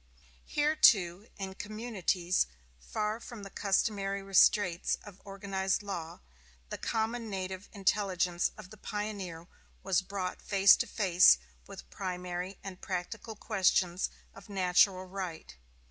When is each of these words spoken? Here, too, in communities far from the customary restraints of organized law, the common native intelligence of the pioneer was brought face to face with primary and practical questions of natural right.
Here, 0.47 0.75
too, 0.75 1.27
in 1.37 1.53
communities 1.53 2.47
far 2.79 3.19
from 3.19 3.43
the 3.43 3.51
customary 3.51 4.23
restraints 4.23 4.95
of 5.03 5.21
organized 5.23 5.83
law, 5.83 6.21
the 6.71 6.79
common 6.79 7.29
native 7.29 7.69
intelligence 7.71 8.49
of 8.57 8.71
the 8.71 8.77
pioneer 8.77 9.47
was 9.83 10.01
brought 10.01 10.41
face 10.41 10.75
to 10.77 10.87
face 10.87 11.37
with 11.67 11.87
primary 11.91 12.57
and 12.63 12.81
practical 12.81 13.35
questions 13.35 14.09
of 14.33 14.49
natural 14.49 15.05
right. 15.05 15.55